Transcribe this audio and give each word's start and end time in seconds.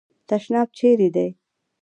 تشناب 0.27 0.67
چیري 0.77 1.09
دی؟ 1.15 1.27